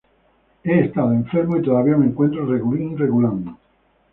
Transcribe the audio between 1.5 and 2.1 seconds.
y todavía me